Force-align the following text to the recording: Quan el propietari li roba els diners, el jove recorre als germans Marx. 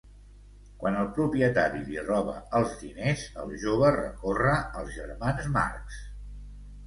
Quan 0.83 0.95
el 1.01 1.09
propietari 1.17 1.81
li 1.89 1.99
roba 2.07 2.33
els 2.59 2.73
diners, 2.79 3.25
el 3.43 3.53
jove 3.65 3.93
recorre 3.97 4.57
als 4.81 4.95
germans 4.99 5.51
Marx. 5.59 6.01